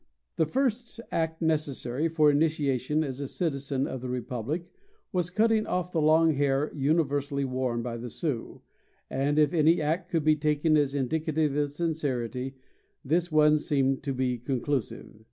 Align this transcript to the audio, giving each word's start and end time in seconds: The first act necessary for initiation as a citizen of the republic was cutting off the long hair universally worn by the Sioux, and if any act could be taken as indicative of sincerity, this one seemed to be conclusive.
The 0.37 0.47
first 0.47 0.99
act 1.11 1.43
necessary 1.43 2.07
for 2.09 2.31
initiation 2.31 3.03
as 3.03 3.19
a 3.19 3.27
citizen 3.27 3.85
of 3.85 4.01
the 4.01 4.09
republic 4.09 4.65
was 5.11 5.29
cutting 5.29 5.67
off 5.67 5.91
the 5.91 6.01
long 6.01 6.33
hair 6.33 6.71
universally 6.73 7.45
worn 7.45 7.83
by 7.83 7.97
the 7.97 8.09
Sioux, 8.09 8.63
and 9.11 9.37
if 9.37 9.53
any 9.53 9.79
act 9.79 10.09
could 10.09 10.23
be 10.23 10.35
taken 10.35 10.75
as 10.75 10.95
indicative 10.95 11.55
of 11.55 11.69
sincerity, 11.69 12.55
this 13.05 13.31
one 13.31 13.59
seemed 13.59 14.01
to 14.01 14.11
be 14.15 14.39
conclusive. 14.39 15.19